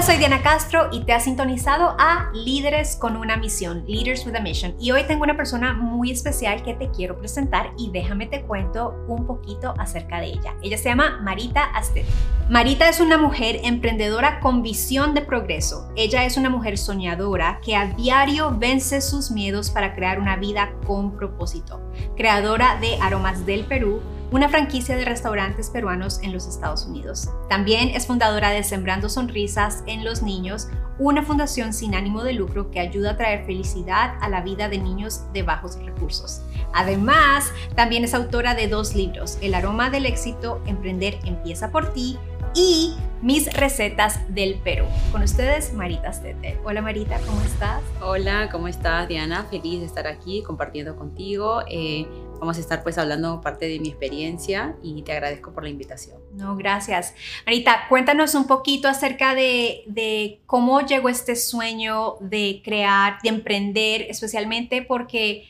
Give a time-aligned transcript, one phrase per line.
[0.00, 4.34] Hola, soy Diana Castro y te has sintonizado a Líderes con una misión, Leaders with
[4.34, 4.74] a Mission.
[4.80, 8.94] Y hoy tengo una persona muy especial que te quiero presentar y déjame te cuento
[9.08, 10.54] un poquito acerca de ella.
[10.62, 12.06] Ella se llama Marita Astet.
[12.48, 15.92] Marita es una mujer emprendedora con visión de progreso.
[15.96, 20.72] Ella es una mujer soñadora que a diario vence sus miedos para crear una vida
[20.86, 21.78] con propósito.
[22.16, 24.00] Creadora de Aromas del Perú,
[24.32, 27.28] una franquicia de restaurantes peruanos en los Estados Unidos.
[27.48, 32.70] También es fundadora de Sembrando Sonrisas en los Niños, una fundación sin ánimo de lucro
[32.70, 36.42] que ayuda a traer felicidad a la vida de niños de bajos recursos.
[36.72, 42.16] Además, también es autora de dos libros, El aroma del éxito, Emprender empieza por ti
[42.54, 44.86] y mis recetas del Perú.
[45.12, 46.58] Con ustedes, Marita Stete.
[46.64, 47.82] Hola Marita, ¿cómo estás?
[48.00, 49.44] Hola, ¿cómo estás Diana?
[49.50, 51.62] Feliz de estar aquí compartiendo contigo.
[51.68, 52.06] Eh,
[52.40, 56.18] vamos a estar pues hablando parte de mi experiencia y te agradezco por la invitación.
[56.32, 57.14] No, gracias.
[57.46, 64.06] Marita, cuéntanos un poquito acerca de, de cómo llegó este sueño de crear, de emprender,
[64.08, 65.46] especialmente porque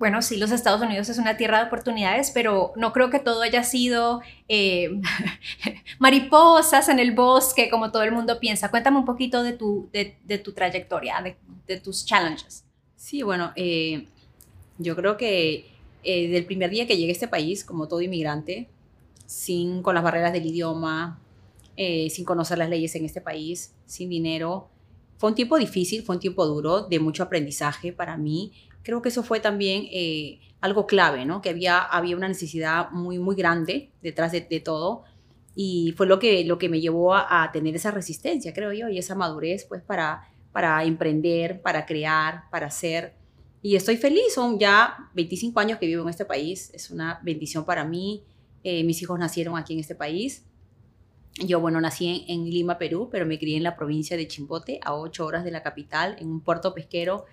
[0.00, 3.42] bueno, sí, los Estados Unidos es una tierra de oportunidades, pero no creo que todo
[3.42, 4.98] haya sido eh,
[5.98, 8.70] mariposas en el bosque, como todo el mundo piensa.
[8.70, 11.22] Cuéntame un poquito de tu, de, tu trayectoria,
[11.66, 12.64] de, tus challenges.
[12.96, 14.06] Sí, bueno, eh,
[14.78, 15.70] yo creo que
[16.02, 18.68] eh, del primer día que llegué a este país, como todo inmigrante,
[19.26, 21.20] sin, con las barreras del idioma,
[21.76, 24.68] sin conocer las leyes en este país, sin dinero,
[25.16, 29.08] fue un tiempo difícil, fue un tiempo duro, de mucho aprendizaje para mí creo que
[29.08, 31.42] eso fue también eh, algo clave, ¿no?
[31.42, 35.04] Que había, había una necesidad muy, muy grande detrás de, todo
[35.54, 38.98] y fue lo que, lo que me llevó a, tener esa resistencia, creo yo, y
[38.98, 43.14] esa madurez, pues, para, para emprender, para crear, para hacer.
[43.62, 47.64] Y estoy feliz, son ya 25 años que vivo en este país, es una bendición
[47.64, 48.24] para mí.
[48.64, 50.44] Eh, mis hijos nacieron aquí en este país.
[51.46, 54.94] Yo, bueno, nací en, Lima, Perú, pero me crié en la provincia de Chimbote, a
[54.94, 57.26] 8 horas de la capital, en un puerto pesquero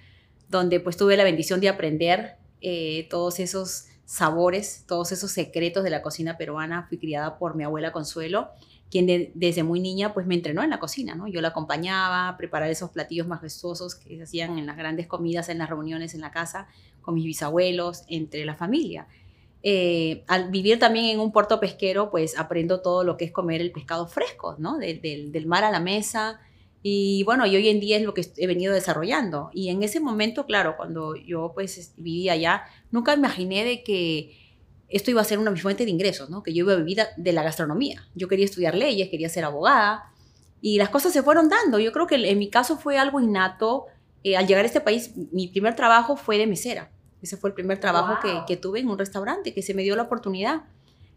[0.50, 5.90] donde pues tuve la bendición de aprender eh, todos esos sabores, todos esos secretos de
[5.90, 6.86] la cocina peruana.
[6.88, 8.50] Fui criada por mi abuela Consuelo,
[8.90, 11.28] quien desde muy niña pues me entrenó en la cocina, ¿no?
[11.28, 15.50] Yo la acompañaba a preparar esos platillos majestuosos que se hacían en las grandes comidas,
[15.50, 16.68] en las reuniones en la casa,
[17.02, 19.08] con mis bisabuelos, entre la familia.
[19.64, 23.62] Eh, al vivir también en un puerto pesquero, pues aprendo todo lo que es comer
[23.62, 24.78] el pescado fresco, ¿no?
[24.78, 26.40] del mar a la mesa,
[26.90, 29.50] y bueno, y hoy en día es lo que he venido desarrollando.
[29.54, 34.47] Y en ese momento, claro, cuando yo pues vivía allá, nunca imaginé de que
[34.90, 36.44] esto iba a ser una fuente de ingresos, ¿no?
[36.44, 38.08] Que yo iba a vivir de la gastronomía.
[38.16, 40.12] Yo quería estudiar leyes, quería ser abogada.
[40.62, 41.80] Y las cosas se fueron dando.
[41.80, 43.86] Yo creo que en mi caso fue algo innato.
[44.24, 46.92] Eh, al llegar a este país, mi primer trabajo fue de mesera.
[47.22, 49.96] Ese fue el primer trabajo que, que, tuve en un restaurante, que se me dio
[49.96, 50.64] la oportunidad.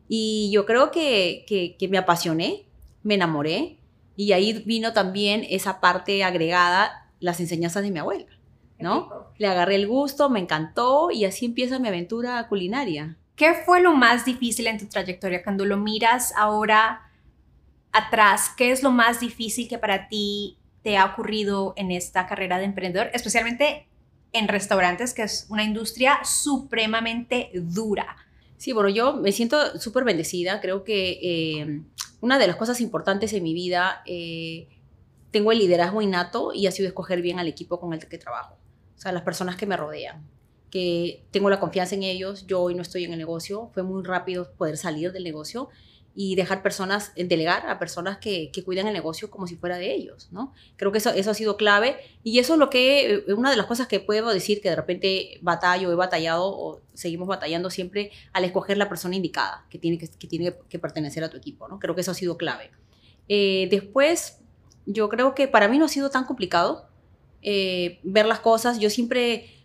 [0.09, 2.66] Y yo creo que, que, que me apasioné,
[3.03, 3.78] me enamoré
[4.16, 8.26] y ahí vino también esa parte agregada, las enseñanzas de mi abuela,
[8.78, 9.32] ¿no?
[9.38, 13.16] Le agarré el gusto, me encantó y así empieza mi aventura culinaria.
[13.40, 17.10] ¿Qué fue lo más difícil en tu trayectoria cuando lo miras ahora
[17.90, 18.50] atrás?
[18.54, 22.66] ¿Qué es lo más difícil que para ti te ha ocurrido en esta carrera de
[22.66, 23.88] emprendedor, especialmente
[24.34, 28.14] en restaurantes, que es una industria supremamente dura?
[28.58, 30.60] Sí, bueno, yo me siento súper bendecida.
[30.60, 31.80] Creo que eh,
[32.20, 34.68] una de las cosas importantes en mi vida, eh,
[35.30, 38.58] tengo el liderazgo innato y ha sido escoger bien al equipo con el que trabajo.
[38.98, 40.28] O sea, las personas que me rodean,
[40.70, 42.47] que tengo la confianza en ellos.
[42.47, 45.69] Yo hoy no estoy en el negocio, fue muy rápido poder salir del negocio
[46.14, 49.94] y dejar personas, delegar a personas que, que, cuidan el negocio como si fuera de
[49.94, 50.53] ellos, ¿no?
[50.76, 53.56] Creo que eso, eso ha sido clave y eso es lo que, eh, una de
[53.56, 58.10] las cosas que puedo decir que de repente batallo, he batallado o seguimos batallando siempre
[58.32, 61.69] al escoger la persona indicada que tiene que, que tiene que pertenecer a tu equipo,
[61.69, 61.78] ¿no?
[61.78, 62.72] Creo que eso ha sido clave.
[63.28, 64.41] Eh, después,
[64.86, 66.88] yo creo que para mí no ha sido tan complicado
[67.42, 68.80] eh, ver las cosas.
[68.80, 69.59] Yo siempre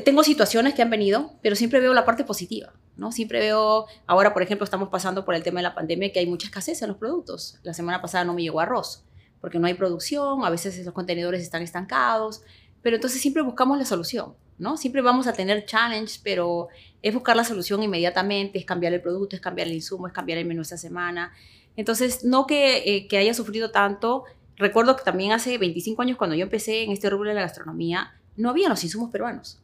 [0.00, 2.72] tengo situaciones que han venido, pero siempre veo la parte positiva.
[2.96, 3.12] ¿no?
[3.12, 6.26] Siempre veo, ahora por ejemplo estamos pasando por el tema de la pandemia que hay
[6.26, 7.58] mucha escasez en los productos.
[7.62, 9.04] La semana pasada no me llegó arroz
[9.44, 12.42] porque no hay producción, a veces esos contenedores están estancados,
[12.80, 14.78] pero entonces siempre buscamos la solución, ¿no?
[14.78, 16.68] Siempre vamos a tener challenge, pero
[17.02, 20.38] es buscar la solución inmediatamente, es cambiar el producto, es cambiar el insumo, es cambiar
[20.38, 21.34] el menú esta semana.
[21.76, 24.24] Entonces, no que, eh, que haya sufrido tanto,
[24.56, 28.18] recuerdo que también hace 25 años cuando yo empecé en este rubro de la gastronomía,
[28.36, 29.60] no había los insumos peruanos.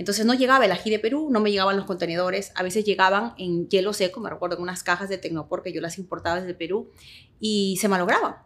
[0.00, 3.34] Entonces no llegaba el ají de Perú, no me llegaban los contenedores, a veces llegaban
[3.36, 6.54] en hielo seco, me recuerdo en unas cajas de Tecnopor que yo las importaba desde
[6.54, 6.90] Perú
[7.38, 8.36] y se malograban.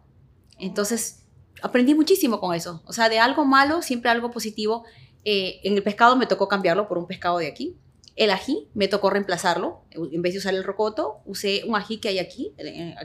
[0.59, 1.23] Entonces
[1.61, 4.83] aprendí muchísimo con eso, o sea, de algo malo siempre algo positivo.
[5.23, 7.77] Eh, en el pescado me tocó cambiarlo por un pescado de aquí,
[8.17, 9.85] El ají me tocó reemplazarlo.
[9.91, 12.53] En vez de usar el rocoto, usé un ají que hay aquí,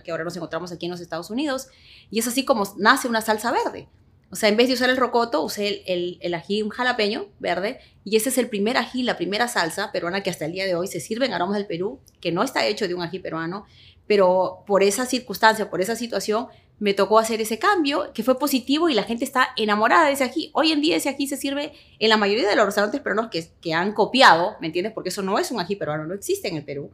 [0.02, 1.68] que ahora nos encontramos aquí en los Estados Unidos.
[2.10, 3.88] Y es así como nace una salsa verde.
[4.32, 7.80] O sea, en vez de usar el rocoto, usé el, el, ají un jalapeño verde.
[8.04, 10.76] Y ese es el primer ají, la primera salsa peruana que hasta el día de
[10.76, 13.66] hoy se sirve en aromas del Perú, que no está hecho de un ají peruano.
[14.06, 16.46] Pero por esa circunstancia, por esa situación,
[16.78, 20.24] me tocó hacer ese cambio, que fue positivo y la gente está enamorada de ese
[20.24, 20.50] ají.
[20.54, 23.50] Hoy en día ese ají se sirve en la mayoría de los restaurantes peruanos que,
[23.60, 24.92] que han copiado, ¿me entiendes?
[24.94, 26.90] Porque eso no es un ají peruano, no existe en el Perú.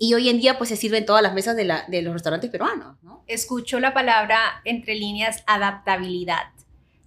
[0.00, 2.12] Y hoy en día pues se sirve en todas las mesas de, la, de los
[2.12, 2.96] restaurantes peruanos.
[3.02, 3.22] ¿no?
[3.28, 6.50] Escucho la palabra entre líneas adaptabilidad,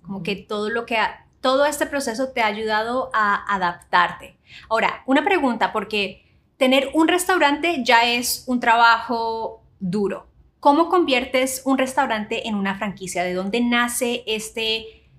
[0.01, 0.97] como que todo lo que
[1.41, 4.37] todo este proceso te ha ayudado a adaptarte.
[4.69, 6.25] Ahora, una pregunta, porque
[6.55, 10.27] tener un restaurante ya es un trabajo duro
[10.63, 13.21] ¿Cómo conviertes un restaurante en una franquicia?
[13.25, 15.09] ¿De dónde nace este,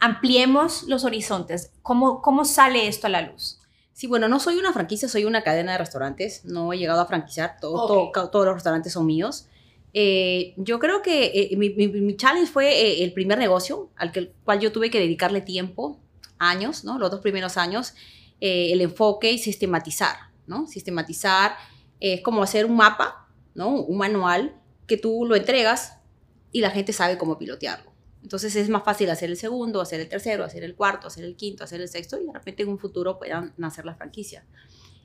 [0.00, 1.74] ampliemos los horizontes?
[1.82, 3.60] ¿Cómo, cómo sale esto a la luz?
[3.94, 6.44] Sí, bueno, no soy una franquicia, soy una cadena de restaurantes.
[6.44, 9.46] No he llegado a franquiciar, todo, todos los restaurantes son míos.
[9.92, 14.58] Eh, yo creo que eh, mi, challenge fue eh, el primer negocio al que, cual
[14.58, 16.00] yo tuve que dedicarle tiempo,
[16.38, 16.98] años, ¿no?
[16.98, 17.94] Los dos primeros años,
[18.40, 20.16] el enfoque y sistematizar,
[20.48, 20.66] ¿no?
[20.66, 21.56] Sistematizar
[22.00, 23.70] es como hacer un mapa, ¿no?
[23.70, 25.98] Un manual que tú lo entregas
[26.50, 27.93] y la gente sabe cómo pilotearlo.
[28.24, 31.36] Entonces es más fácil hacer el segundo, hacer el tercero, hacer el cuarto, hacer el
[31.36, 34.44] quinto, hacer el sexto y de repente en un futuro puedan nacer las franquicias.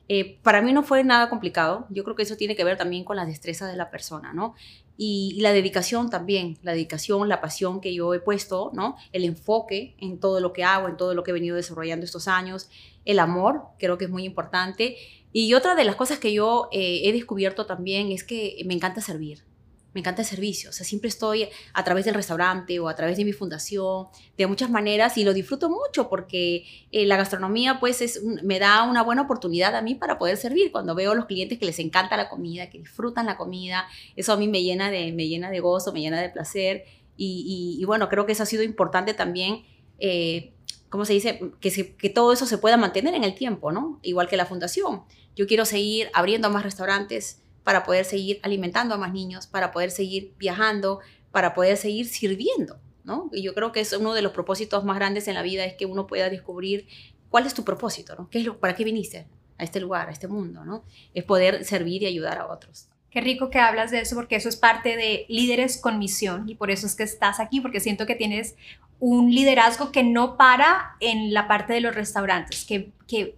[0.08, 1.86] Eh, para mí no fue nada complicado.
[1.90, 4.54] Yo creo que eso tiene que ver también con la destreza de la persona, ¿no?
[4.96, 8.96] Y, y, la dedicación también, la dedicación, la pasión que yo he puesto, ¿no?
[9.12, 12.26] El enfoque en todo lo que hago, en todo lo que he venido desarrollando estos
[12.26, 12.70] años,
[13.04, 14.96] el amor, creo que es muy importante.
[15.32, 19.02] Y otra de las cosas que yo eh, he descubierto también es que me encanta
[19.02, 19.44] servir
[19.92, 20.70] me encanta el servicio.
[20.70, 24.06] O sea, siempre estoy a través del restaurante o a través de mi fundación,
[24.36, 28.84] de muchas maneras, y lo disfruto mucho porque eh, la gastronomía, pues, es, me da
[28.84, 30.70] una buena oportunidad a mí para poder servir.
[30.72, 34.32] Cuando veo a los clientes que les encanta la comida, que disfrutan la comida, eso
[34.32, 36.84] a mí me llena de, me llena de gozo, me llena de placer.
[37.22, 39.62] Y, bueno, creo que eso ha sido importante también.
[39.98, 40.54] Eh,
[40.88, 41.52] ¿Cómo se dice?
[41.60, 44.00] Que, que todo eso se pueda mantener en el tiempo, ¿no?
[44.02, 45.02] Igual que la fundación.
[45.36, 49.90] Yo quiero seguir abriendo más restaurantes, para poder seguir alimentando a más niños, para poder
[49.90, 53.30] seguir viajando, para poder seguir sirviendo, ¿no?
[53.32, 55.74] Y yo creo que es uno de los propósitos más grandes en la vida es
[55.74, 56.86] que uno pueda descubrir
[57.28, 58.28] cuál es tu propósito, ¿no?
[58.30, 59.26] ¿Qué es lo, ¿Para qué viniste
[59.58, 60.84] a este lugar, a este mundo, ¿no?
[61.14, 62.88] Es poder servir y ayudar a otros.
[63.10, 66.54] Qué rico que hablas de eso porque eso es parte de líderes con misión y
[66.54, 68.54] por eso es que estás aquí porque siento que tienes
[69.00, 73.36] un liderazgo que no para en la parte de los restaurantes, que, que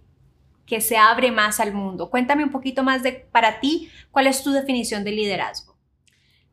[0.65, 2.09] que se abre más al mundo.
[2.09, 5.73] Cuéntame un poquito más de, para ti, ¿cuál es tu definición de liderazgo?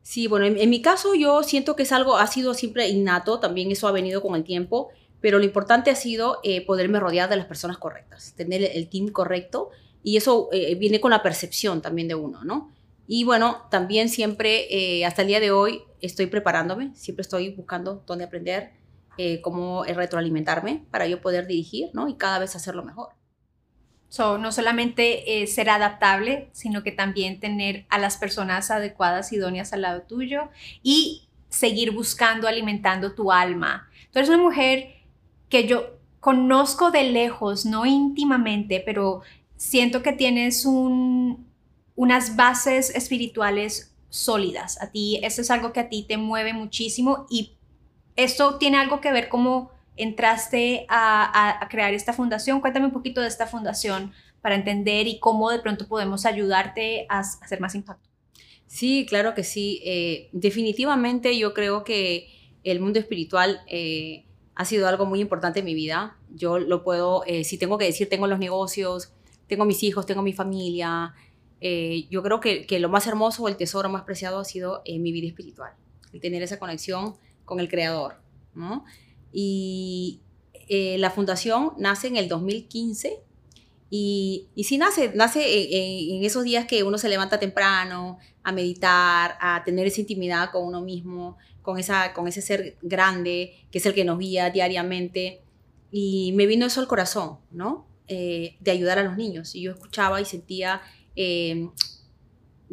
[0.01, 3.71] Sí, bueno, en, mi caso yo siento que es algo, ha sido siempre innato, también
[3.71, 4.89] eso ha venido con el tiempo,
[5.21, 9.09] pero lo importante ha sido eh, poderme rodear de las personas correctas, tener el team
[9.09, 9.69] correcto
[10.03, 12.71] y eso eh, viene con la percepción también de uno, ¿no?
[13.07, 18.03] Y bueno, también siempre, eh, hasta el día de hoy, estoy preparándome, siempre estoy buscando
[18.07, 18.71] dónde aprender,
[19.43, 22.07] cómo retroalimentarme para yo poder dirigir, ¿no?
[22.07, 23.09] Y cada vez hacerlo mejor.
[24.11, 29.71] So, no solamente eh, ser adaptable, sino que también tener a las personas adecuadas, idóneas
[29.71, 30.49] al lado tuyo
[30.83, 33.89] y seguir buscando, alimentando tu alma.
[34.11, 34.95] Tú eres una mujer
[35.47, 39.21] que yo conozco de lejos, no íntimamente, pero
[39.55, 44.81] siento que tienes unas bases espirituales sólidas.
[44.81, 47.53] A ti, eso es algo que a ti te mueve muchísimo y
[48.17, 52.61] esto tiene algo que ver como entraste a, crear esta fundación.
[52.61, 57.19] Cuéntame un poquito de esta fundación para entender y cómo de pronto podemos ayudarte a,
[57.19, 58.09] hacer más impacto.
[58.67, 59.81] Sí, claro que sí.
[59.83, 62.27] Eh, definitivamente yo creo que
[62.63, 66.17] el mundo espiritual eh, ha sido algo muy importante en mi vida.
[66.33, 69.13] Yo lo puedo, eh, si tengo que decir, tengo los negocios,
[69.47, 71.13] tengo mis hijos, tengo mi familia.
[72.09, 75.27] yo creo que, que, lo más hermoso el tesoro más preciado ha sido mi vida
[75.27, 75.73] espiritual,
[76.13, 78.15] el tener esa conexión con el Creador.
[78.55, 78.85] ¿no?
[79.33, 80.21] Y
[80.67, 83.19] eh, la fundación nace en el 2015
[83.89, 89.37] y, y sí nace, nace en, esos días que uno se levanta temprano a meditar,
[89.41, 93.85] a tener esa intimidad con uno mismo, con, esa, con ese ser grande que es
[93.85, 95.41] el que nos guía diariamente.
[95.91, 97.85] Y me vino eso al corazón, ¿no?
[98.07, 99.55] Eh, de ayudar a los niños.
[99.55, 100.81] Y yo escuchaba y sentía
[101.17, 101.69] eh,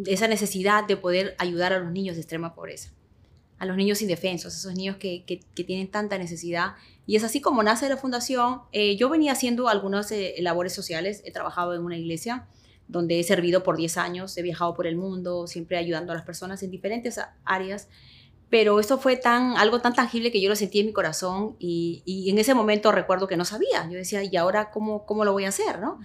[0.07, 2.93] esa necesidad de poder ayudar a los niños de extrema pobreza
[3.59, 5.25] a los niños indefensos, esos niños que,
[5.55, 6.75] tienen tanta necesidad.
[7.07, 8.63] Y es así como nace la fundación.
[8.73, 12.47] Eh, yo venía haciendo algunas eh, labores sociales, he trabajado en una iglesia
[12.87, 16.25] donde he servido por 10 años, he viajado por el mundo, siempre ayudando a las
[16.25, 17.89] personas en diferentes áreas,
[18.49, 22.03] pero esto fue tan, algo tan tangible que yo lo sentí en mi corazón y,
[22.31, 25.45] en ese momento recuerdo que no sabía, yo decía, ¿y ahora cómo, cómo lo voy
[25.45, 25.81] a hacer?
[25.81, 26.01] ¿no?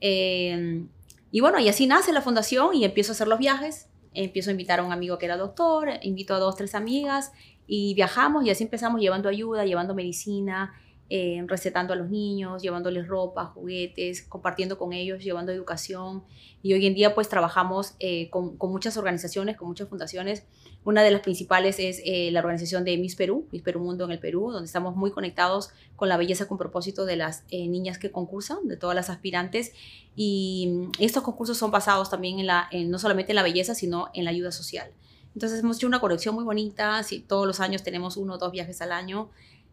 [0.00, 0.84] Eh,
[1.30, 3.88] y bueno, y así nace la fundación y empiezo a hacer los viajes.
[4.20, 7.32] Empiezo a invitar a un amigo que era doctor, invito a dos, tres amigas
[7.68, 10.74] y viajamos y así empezamos llevando ayuda, llevando medicina,
[11.08, 16.24] eh, recetando a los niños, llevándoles ropa, juguetes, compartiendo con ellos, llevando educación.
[16.62, 20.46] Y hoy en día pues trabajamos eh, con, muchas organizaciones, con muchas fundaciones.
[20.84, 24.12] Una de las principales es eh, la organización de Miss Perú, Miss Perú Mundo en
[24.12, 28.10] el Perú, donde estamos muy conectados con la belleza con propósito de las niñas que
[28.10, 29.72] concursan, de todas las aspirantes.
[30.16, 34.08] Y mm, estos concursos son basados también en la, no solamente en la belleza, sino
[34.14, 34.90] en la ayuda social.
[35.34, 38.50] Entonces hemos hecho una colección muy bonita, si todos los años tenemos uno o dos
[38.50, 39.30] viajes al año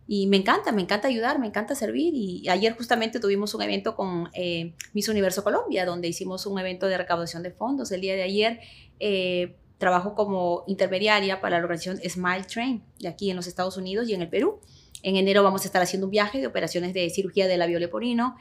[0.08, 2.14] y me encanta, me encanta ayudar, me encanta servir.
[2.14, 6.88] Y ayer justamente tuvimos un evento con eh, Miss Universo Colombia, donde hicimos un evento
[6.88, 7.92] de recaudación de fondos.
[7.92, 8.60] El día de ayer
[9.00, 14.08] eh, trabajo como intermediaria para la organización Smile Train, de aquí en los Estados Unidos
[14.10, 14.60] y en el Perú.
[15.04, 18.36] En enero vamos a estar haciendo un viaje de operaciones de cirugía de labio leporino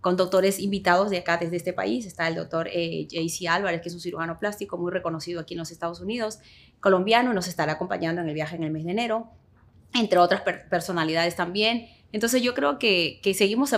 [0.00, 2.06] con doctores invitados de acá, desde este país.
[2.06, 5.58] Está el doctor eh, JC Álvarez, que es un cirujano plástico muy reconocido aquí en
[5.58, 6.38] los Estados Unidos,
[6.80, 9.30] colombiano, nos estará acompañando en el viaje en el mes de enero
[9.94, 11.88] entre otras personalidades también.
[12.12, 13.74] Entonces yo creo que, que seguimos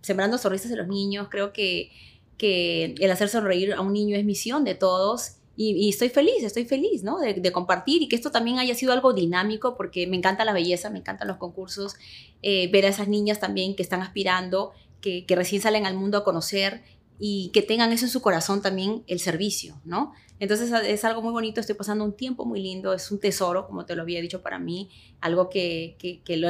[0.00, 1.90] sembrando sonrisas en los niños, creo que,
[2.38, 6.64] que el hacer sonreír a un niño es misión de todos y, estoy feliz, estoy
[6.64, 7.18] feliz, ¿no?
[7.20, 10.90] De, compartir y que esto también haya sido algo dinámico porque me encanta la belleza,
[10.90, 11.94] me encantan los concursos,
[12.42, 16.24] eh, ver a esas niñas también que están aspirando, que, recién salen al mundo a
[16.24, 16.82] conocer
[17.20, 20.12] y que tengan eso en su corazón también el servicio, ¿no?
[20.40, 23.86] Entonces es algo muy bonito, estoy pasando un tiempo muy lindo, es un tesoro, como
[23.86, 26.48] te lo había dicho para mí, algo que, que, lo,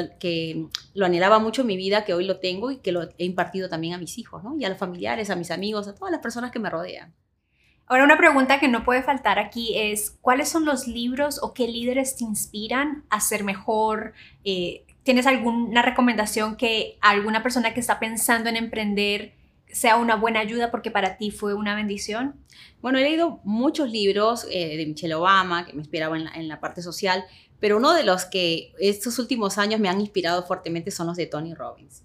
[0.95, 3.69] lo anhelaba mucho en mi vida, que hoy lo tengo y que lo he impartido
[3.69, 4.57] también a mis hijos, ¿no?
[4.59, 7.15] Y a los familiares, a mis amigos, a todas las personas que me rodean.
[7.87, 11.69] Ahora una pregunta que no puede faltar aquí es, ¿cuáles son los libros o qué
[11.69, 14.15] líderes te inspiran a ser mejor?
[14.45, 19.35] Eh, ¿Tienes alguna recomendación que alguna persona que está pensando en emprender
[19.69, 22.37] sea una buena ayuda porque para ti fue una bendición?
[22.81, 26.81] Bueno, he leído muchos libros eh, de Michelle Obama que me inspiraban en la, parte
[26.81, 27.25] social,
[27.61, 31.27] pero uno de los que estos últimos años me han inspirado fuertemente son los de
[31.27, 32.03] Tony Robbins.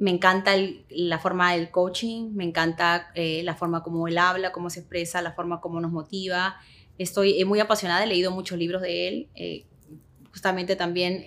[0.00, 0.52] Me encanta
[0.88, 5.22] la forma del coaching, me encanta eh, la forma como él habla, cómo se expresa,
[5.22, 6.56] la forma como nos motiva.
[6.98, 9.64] Estoy eh, muy apasionada, he leído muchos libros de él.
[10.32, 11.22] justamente también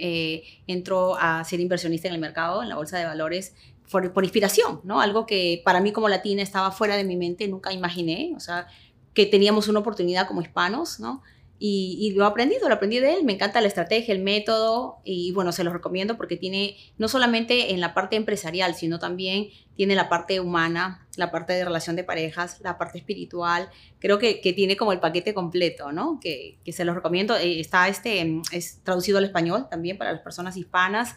[0.65, 3.53] entró a ser inversionista en el mercado, en la bolsa de valores,
[3.91, 5.01] por, inspiración, ¿no?
[5.01, 8.67] Algo que para mí como latina estaba fuera de mi mente, nunca imaginé, o sea,
[9.13, 11.21] que teníamos una oportunidad como hispanos, ¿no?
[11.65, 15.31] Y, lo he aprendido, lo aprendí de él, me encanta la estrategia, el método y
[15.31, 19.95] bueno, se los recomiendo porque tiene no solamente en la parte empresarial, sino también tiene
[19.95, 24.51] la parte humana, la parte de relación de parejas, la parte espiritual, creo que, que
[24.51, 26.19] tiene como el paquete completo, ¿no?
[26.19, 30.21] Que, que se los recomiendo, eh, está este, es traducido al español también para las
[30.21, 31.15] personas hispanas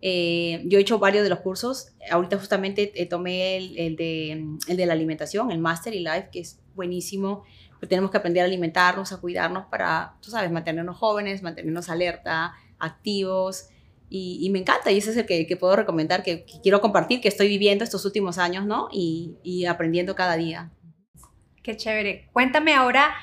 [0.00, 1.92] eh, yo he hecho varios de los cursos.
[2.10, 6.60] Ahorita justamente eh, tomé el, de, el de la alimentación, el Mastery Life, que es
[6.74, 7.44] buenísimo.
[7.78, 12.54] Pero tenemos que aprender a alimentarnos, a cuidarnos para, tú sabes, mantenernos jóvenes, mantenernos alerta,
[12.78, 13.68] activos.
[14.10, 17.48] Y, me encanta, y ese es el que, puedo recomendar, que, quiero compartir, que estoy
[17.48, 18.88] viviendo estos últimos años, ¿no?
[18.90, 20.70] Y, y aprendiendo cada día.
[21.62, 22.30] Qué chévere.
[22.32, 23.14] Cuéntame ahora,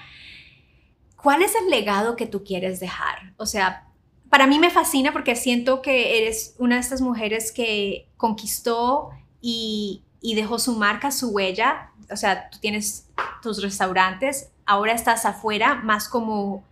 [1.22, 3.34] ¿cuál es el legado que tú quieres dejar?
[3.38, 3.88] O sea,
[4.30, 9.10] para mí me fascina porque siento que eres una de estas mujeres que conquistó
[9.42, 10.04] y,
[10.34, 11.92] dejó su marca, su huella.
[12.12, 13.08] O sea, tú tienes
[13.44, 16.64] tus restaurantes, ahora estás afuera más como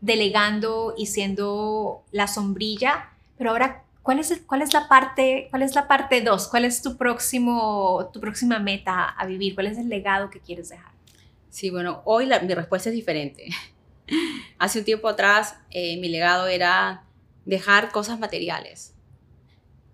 [0.00, 5.74] delegando y siendo la sombrilla, pero ahora ¿cuál es, cuál es la parte, cuál es
[5.74, 6.48] la parte 2?
[6.48, 9.54] ¿Cuál es tu próximo tu próxima meta a vivir?
[9.54, 10.92] ¿Cuál es el legado que quieres dejar?
[11.50, 13.48] Sí, bueno, hoy mi respuesta es diferente.
[14.58, 17.04] Hace un tiempo atrás eh, mi legado era
[17.44, 18.94] dejar cosas materiales,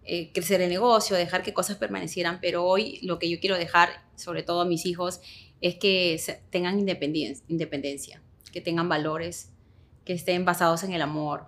[0.04, 3.90] eh, crecer el negocio, dejar que cosas permanecieran, pero hoy lo que yo quiero dejar,
[4.16, 5.20] sobre todo a mis hijos,
[5.60, 6.20] es que
[6.50, 9.50] tengan independencia, independencia que tengan valores,
[10.04, 11.46] que estén basados en el amor,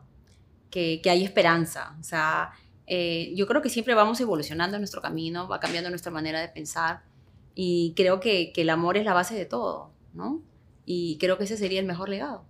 [0.70, 1.96] que, que hay esperanza.
[2.00, 2.50] O sea,
[2.86, 6.48] eh, yo creo que siempre vamos evolucionando en nuestro camino, va cambiando nuestra manera de
[6.48, 7.02] pensar
[7.54, 10.42] y creo que, que el amor es la base de todo, ¿no?
[10.84, 12.44] Y creo que ese sería el mejor legado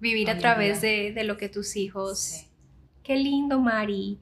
[0.00, 2.44] vivir a través de, de, lo que tus hijos...
[3.02, 4.18] Qué lindo, Mari.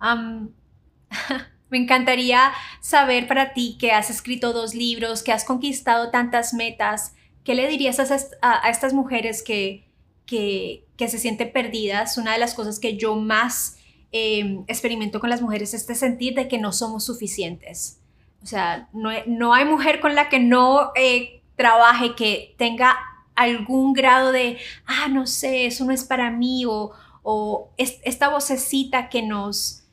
[1.70, 7.14] me encantaría saber para ti que has escrito dos libros, que has conquistado tantas metas.
[7.44, 9.88] ¿Qué le dirías a, a, estas mujeres que,
[10.26, 12.18] que, que, se sienten perdidas?
[12.18, 13.78] Una de las cosas que yo más
[14.12, 18.00] em, experimento con las mujeres es este sentir de que no somos suficientes.
[18.42, 22.96] O sea, no, no hay mujer con la que no eh, trabaje que tenga
[23.38, 26.92] algún grado de, ah, no sé, eso no es para mí, o,
[27.76, 29.84] esta vocecita que nos,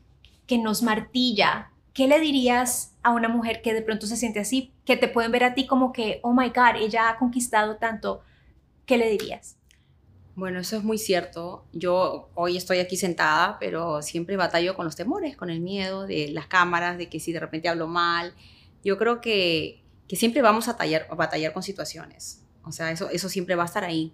[0.48, 4.74] que nos martilla, ¿qué le dirías a una mujer que de pronto se siente así,
[4.86, 8.22] que te pueden ver a ti como que, oh my God, ella ha conquistado tanto?
[8.86, 9.58] ¿Qué le dirías?
[10.36, 11.66] Bueno, eso es muy cierto.
[11.72, 16.28] Yo hoy estoy aquí sentada, pero siempre batallo con los temores, con el miedo de
[16.30, 18.34] las cámaras, de que si de repente hablo mal.
[18.84, 22.44] Yo creo que, que siempre vamos a, a batallar con situaciones.
[22.64, 24.12] O sea, eso, eso siempre va a estar ahí.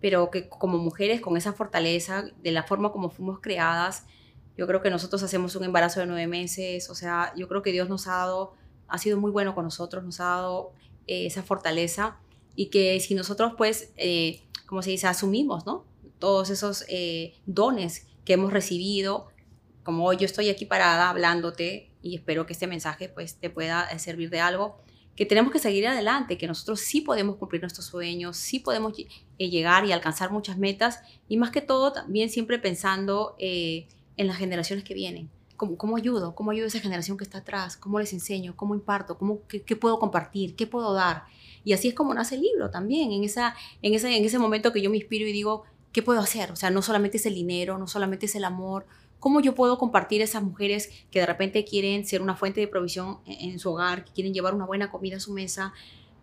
[0.00, 4.06] Pero que como mujeres, con esa fortaleza, de la forma como fuimos creadas,
[4.58, 6.90] yo creo que nosotros hacemos un embarazo de nueve meses.
[6.90, 8.54] O sea, yo creo que Dios nos ha dado,
[8.88, 10.72] ha sido muy bueno con nosotros, nos ha dado
[11.06, 12.18] eh, esa fortaleza.
[12.56, 15.86] Y que si nosotros, pues, eh, como se dice, asumimos, ¿no?
[16.18, 19.28] Todos esos eh, dones que hemos recibido,
[19.84, 23.96] como hoy yo estoy aquí parada hablándote y espero que este mensaje, pues, te pueda
[24.00, 24.82] servir de algo
[25.18, 29.50] que tenemos que seguir adelante, que nosotros sí podemos cumplir nuestros sueños, sí podemos eh,
[29.50, 33.88] llegar y alcanzar muchas metas y más que todo también siempre pensando eh,
[34.18, 35.30] en las generaciones que vienen.
[35.56, 36.34] ¿Cómo, ¿Cómo, ayudo?
[36.34, 37.78] ¿Cómo ayudo a esa generación que está atrás?
[37.78, 38.54] ¿Cómo les enseño?
[38.54, 39.16] ¿Cómo imparto?
[39.16, 40.54] ¿Cómo, qué, qué, puedo compartir?
[40.54, 41.24] ¿Qué puedo dar?
[41.64, 44.72] Y así es como nace el libro también, en, esa, en, ese, en ese momento
[44.72, 46.52] que yo me inspiro y digo, ¿qué puedo hacer?
[46.52, 48.86] O sea, no solamente es el dinero, no solamente es el amor,
[49.20, 52.68] ¿Cómo yo puedo compartir a esas mujeres que de repente quieren ser una fuente de
[52.68, 55.72] provisión en, su hogar, que quieren llevar una buena comida a su mesa?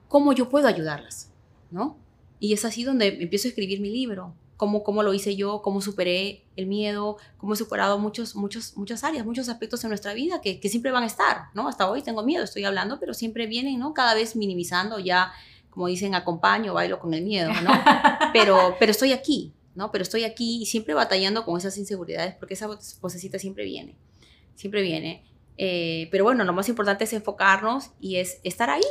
[0.08, 1.32] ¿Cómo yo puedo ayudarlas?
[1.72, 1.98] ¿No?
[2.40, 4.34] Y es así donde empiezo a escribir mi libro.
[4.58, 9.04] Cómo, cómo lo hice yo, cómo superé el miedo, cómo he superado muchos, muchos, muchas
[9.04, 11.68] áreas, muchos aspectos en nuestra vida que, que siempre van a estar, ¿no?
[11.68, 13.94] Hasta hoy tengo miedo, estoy hablando, pero siempre vienen, ¿no?
[13.94, 15.34] Cada vez minimizando ya,
[15.70, 17.72] como dicen, acompaño, bailo con el miedo, ¿no?
[18.34, 19.92] Pero, pero estoy aquí, ¿no?
[19.92, 23.96] Pero estoy aquí siempre batallando con esas inseguridades porque esa vocecita siempre viene,
[24.56, 25.24] siempre viene.
[25.58, 28.84] Eh, pero bueno, lo más importante es enfocarnos y es estar ahí.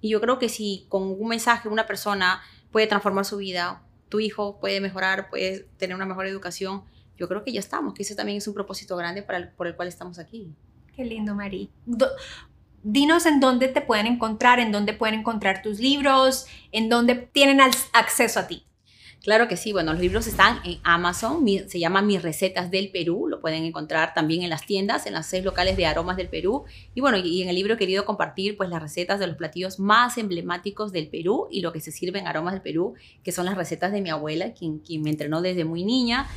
[0.00, 4.20] Y yo creo que si con un mensaje una persona puede transformar su vida, tu
[4.20, 6.82] hijo puede mejorar, puede tener una mejor educación,
[7.16, 9.66] yo creo que ya estamos, que ese también es un propósito grande para el, por
[9.66, 10.52] el cual estamos aquí.
[10.94, 11.70] Qué lindo, Mari.
[12.82, 17.60] dinos en dónde te pueden encontrar, en dónde pueden encontrar tus libros, en dónde tienen
[17.60, 18.64] acceso a ti.
[19.22, 23.26] Claro que sí, bueno, los libros están en Amazon, se llama Mis Recetas del Perú,
[23.28, 26.64] lo pueden encontrar también en las tiendas, en las seis locales de aromas del Perú.
[26.94, 29.80] Y bueno, y en el libro he querido compartir pues las recetas de los platillos
[29.80, 33.46] más emblemáticos del Perú y lo que se sirve en aromas del Perú, que son
[33.46, 36.28] las recetas de mi abuela, quien, quien me entrenó desde muy niña.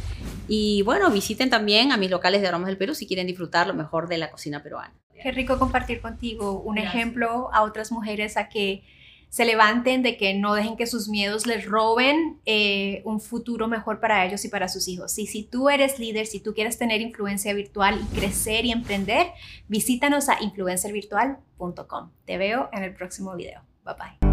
[0.48, 3.76] Y bueno, visiten también a mis locales de aromas del Perú si quieren disfrutar lo
[3.76, 4.94] mejor de la cocina peruana.
[5.22, 8.84] Qué rico compartir contigo un ejemplo a otras mujeres a que
[9.32, 14.02] se levanten, de que no dejen que sus miedos les roben eh, un futuro mejor
[14.02, 15.17] para ellos y para sus hijos.
[15.17, 19.28] Y si tú eres líder, si tú quieres tener influencia virtual y crecer y emprender,
[19.70, 22.12] visítanos a influencervirtual.com.
[22.26, 23.62] Te veo en el próximo video.
[23.86, 24.31] Bye bye.